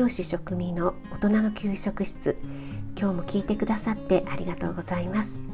[0.00, 2.38] 養士食味の大人の給食室。
[2.98, 5.44] 今日も聞いてくださってありがとうございます。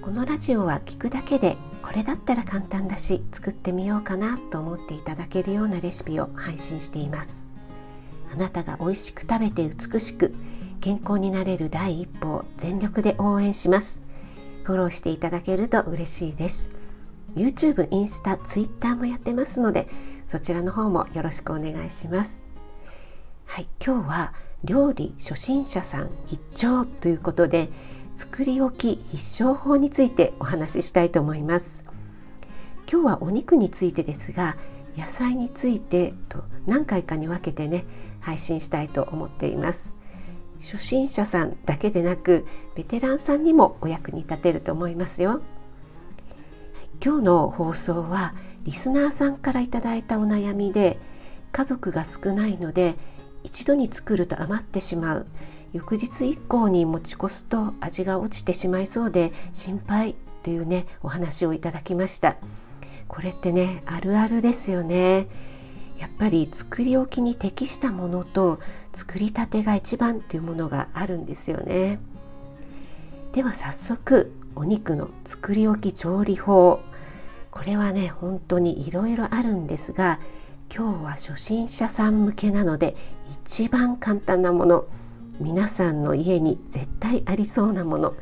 [0.00, 7.48] このラジオは聞くだけでこれだったら簡単だし作ってみようかなと思っていただけるようなレシピを配信しています。
[8.32, 10.32] あなたが美味しく食べて美しく
[10.80, 14.00] 健康になれる第一歩を全力で応援します。
[14.62, 16.70] フォローしていただけると嬉しいです。
[17.34, 19.88] YouTube、インスタ、Twitter もやってますので
[20.28, 22.43] そちらの方もよろしくお願いします。
[23.46, 24.32] はい、今日は
[24.64, 27.68] 料理初心者さん必聴ということで
[28.16, 31.84] 作り置き必勝法についてお話ししたいと思います。
[32.90, 34.56] 今日はお肉についてですが
[34.96, 37.84] 野菜についてと何回かに分けてね
[38.20, 39.94] 配信したいと思っています。
[40.60, 45.42] 初心者さんだけでなくベテランさんにもお役に立てると思いますよ。
[47.04, 50.98] 今日の放送はリスナーさんからいただいたお悩みで
[51.52, 52.96] 家族が少ないので
[53.44, 55.26] 一度に作ると余ってしまう。
[55.72, 62.36] 翌日以降に持ち越すと味が落ちてしまいそうで心配っていうねお話をいただきました。
[63.08, 65.26] これってねあるあるですよね。
[65.98, 68.58] やっぱり作り置きに適したものと
[68.92, 71.98] 作りたてが一番っていうものがあるんですよね。
[73.32, 76.80] では早速お肉の作り置き調理法。
[77.50, 80.18] これはね本当にいろいろあるんですが
[80.76, 82.96] 今日は初心者さん向けなので
[83.46, 84.86] 一番簡単なもの。
[85.38, 88.14] 皆さんの家に絶対ありそうなもの。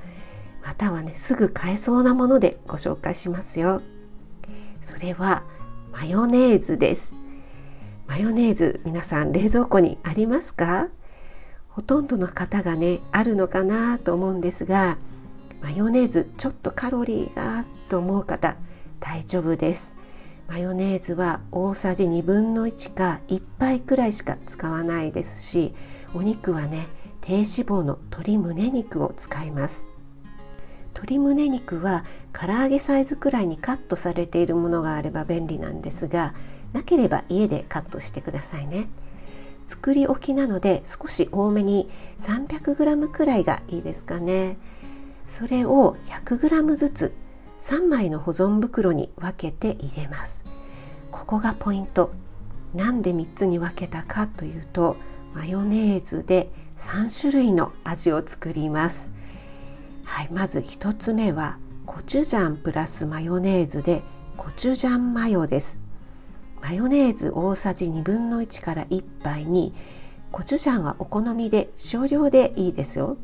[0.62, 3.80] またはねすぐ買えそうなものでご紹介しますよ。
[4.82, 5.44] それは
[5.92, 7.14] マヨネーズです。
[8.06, 10.88] マヨネーズ皆さん冷蔵庫にありますか？
[11.70, 14.98] ほとんどの方がねあるのかなと思うんですが
[15.62, 18.56] マヨネーズちょっとカロリーがと思う方
[19.00, 19.94] 大丈夫です。
[20.52, 25.74] マヨネーズは大さじ1分の1か1杯くらいしか使わないですし
[26.12, 26.88] お肉はね
[27.22, 29.88] 低脂肪の鶏胸肉を使います。
[30.92, 32.04] 鶏胸肉は
[32.34, 36.34] 唐揚げサイズくらいにカットされているものがあれば便利なんですが
[36.74, 38.90] なければ家でカットしてくださいね。
[39.66, 41.88] 作り置きなので少し多めに
[42.20, 44.58] 300g くらいがいいですかね。
[45.28, 45.96] それを
[46.26, 47.14] 100g ずつ
[47.62, 50.41] 3枚の保存袋に分けて入れます。
[51.22, 52.12] ここがポイント。
[52.74, 54.96] なんで3つに分けたかというと
[55.34, 59.12] マヨネーズで3種類の味を作ります。
[60.02, 64.02] はいまず1つ目はコチュジャンプラスマヨネーズで
[64.36, 65.78] コチュジャンマヨです。
[66.60, 69.72] マヨネーズ大さじ1分の1から1杯に
[70.32, 73.16] コチュジャンはお好みで少量でいいですよ。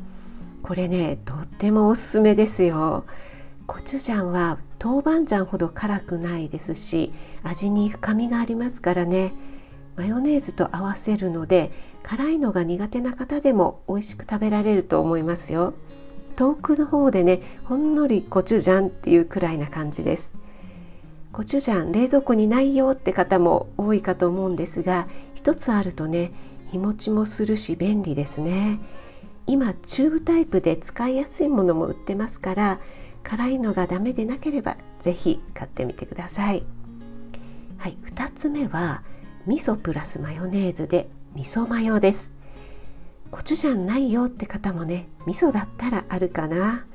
[0.62, 3.04] これねとってもおすすめですよ。
[3.66, 7.12] コチュジャンは豆板醤ほど辛くないですし
[7.42, 9.32] 味に深みがありますからね。
[9.96, 11.72] マヨネーズと合わせるので
[12.04, 15.74] 辛いのが苦手な方でも美味しく食べられると思いますよ。
[16.36, 20.32] 遠くの方でねほんのりコチュジャンっていうくらいな感じです。
[21.32, 26.32] コチュジャン冷蔵庫にないよって方も多いかと思うんですが一つあるとね
[26.66, 28.78] 日持ちもするし便利ですね。
[29.48, 32.80] 今チューブタイプで使いやすいものも売ってますから
[33.22, 36.64] 辛いのがダメでなければ是非買ってみてください。
[37.76, 39.02] はい2つ目は
[39.46, 42.32] 味噌プラスマヨネーズで味噌マヨです。
[43.30, 46.86] コチュジャンないよって方もね味噌だったらあるかな。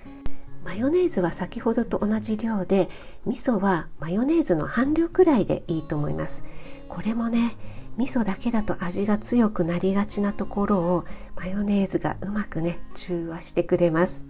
[0.64, 2.90] マヨネーズは先ほどと同じ量で
[3.26, 6.46] 味噌はマヨネーズの半量くらいでいいと思います。
[6.88, 7.58] これもね
[7.98, 11.06] 味噌だけだと味が強くなりがちなところを
[11.36, 14.26] マヨネーズがうまくね中和してくれます。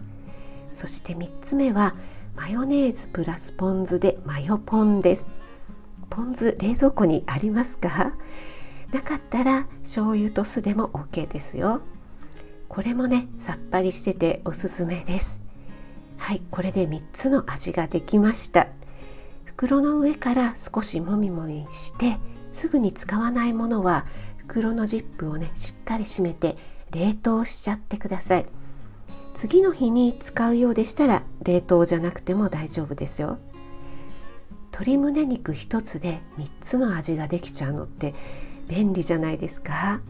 [0.73, 1.95] そして3つ目は
[2.35, 5.29] マヨネーズプラスポン酢でマヨポンです。
[6.09, 8.13] ポン酢冷蔵庫にありますか？
[8.91, 11.81] なかったら醤油と酢でも OK ですよ。
[12.69, 15.41] これもねさっぱりしてておすすめです。
[16.17, 18.67] はいこれで3つの味ができました。
[19.45, 22.17] 袋の上から少しもみもみして
[22.51, 24.05] すぐに使わないものは
[24.37, 26.57] 袋のジップをねしっかり閉めて
[26.91, 28.45] 冷凍しちゃってください。
[29.33, 33.37] 次の日に使うようでしたら冷凍じゃなくても大丈夫ですよ。
[34.71, 38.15] 鶏胸肉1つで3つの味ができちゃうのって
[38.67, 40.01] 便利じゃないですか。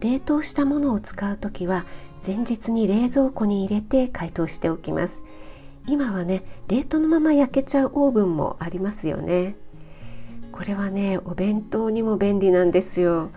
[0.00, 1.84] 冷凍したものを使う時は
[2.24, 5.24] 前日に冷蔵庫に入れて解凍しておきます。
[5.88, 9.56] 今はね冷凍のまま焼けちゃうオーブンもありますよね。
[10.52, 13.30] これはねお弁当にも便利なんですよ。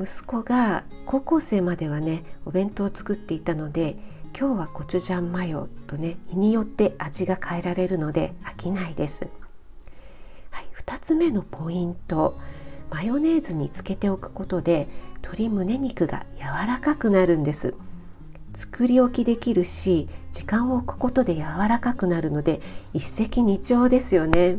[0.00, 3.98] 息子が高校生まではねお弁当を作っていたので
[4.38, 9.28] 今日はコチュジャンマヨとね日によって味が変えられるので飽きないです、
[10.50, 12.38] はい、2つ目のポイント
[12.90, 14.86] マヨネーズにつけておくことで
[15.22, 17.74] 鶏胸肉が柔らかくなるんです。
[18.54, 22.60] 作り置きできるし時間を置くことで柔らかくなるので
[22.92, 24.58] 一石二鳥ですよね。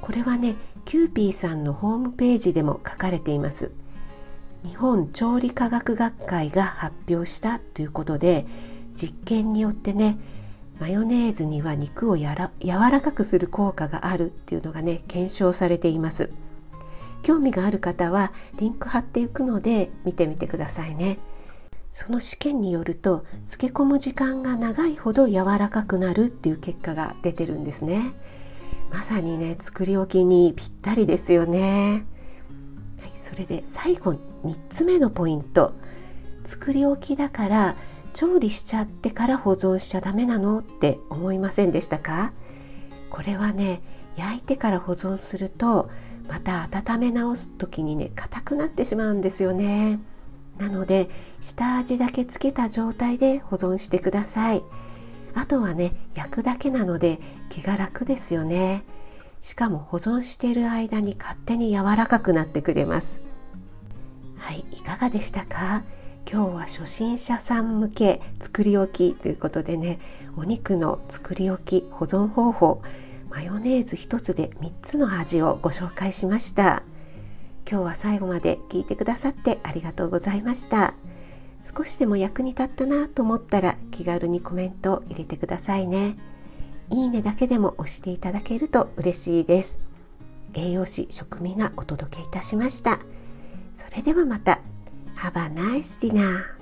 [0.00, 0.54] これはね
[0.86, 3.72] キューピーさんのホームページでも書かれています。
[4.64, 8.46] 日本調理科学学会が発表したということで
[8.94, 10.18] 実験によってね
[10.80, 16.30] マヨネーズには肉をやら柔らかくする効果があるっていうのがね検証されています。
[17.24, 21.18] 興味がある方はリンク貼っていくので見てみてくださいね。
[21.90, 28.12] その試験によると漬け込む時間が長いほど柔らかくなるっていう結果が出てるんですね
[28.92, 32.06] まさにね作り置きにぴったりですよね、
[33.18, 34.12] それで最後
[34.44, 35.74] 3つ目のポイント。
[36.46, 37.76] 作り置きだから
[38.14, 42.32] 調理しちゃってから保存しちゃダメなのって思いませんでしたか？
[43.10, 43.82] これはね
[44.16, 45.90] 焼いてから保存すると
[46.28, 50.00] また温め直す時にね硬くなってしまうんですよね。
[50.58, 51.10] なので
[51.40, 54.62] 下味だけつけた状態で保存してください。
[55.34, 57.20] あとはね焼くだけなので
[57.50, 58.84] 気が楽ですよね。
[59.40, 63.22] しかも保存している間に勝手に柔らかくなってくれます。
[64.36, 65.82] はいいかがでしたか？
[66.30, 69.98] 今日は初心者さん向け作り置きということでね
[70.36, 72.82] お肉の作り置き保存方法
[73.30, 76.82] マヨネーズ1つで3つの味をご紹介しました。
[77.70, 80.94] 今日は最後まで聞いてくださってありがとうございました。
[81.62, 86.16] 少しでも役に立ったなと思ったら気軽にコメントを入れてくださいね。
[86.90, 89.78] いいねだけでも押していただけると嬉しいです。
[90.54, 92.98] 栄養士食味がお届けいたしました。
[93.76, 94.60] それではまた。
[95.16, 96.57] Have a nice dinner.